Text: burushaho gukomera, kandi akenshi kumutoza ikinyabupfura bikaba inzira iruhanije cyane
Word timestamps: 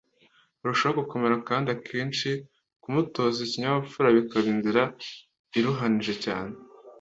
burushaho 0.59 0.93
gukomera, 0.99 1.35
kandi 1.49 1.67
akenshi 1.75 2.29
kumutoza 2.83 3.37
ikinyabupfura 3.41 4.07
bikaba 4.17 4.47
inzira 4.53 4.83
iruhanije 5.57 6.13
cyane 6.25 6.53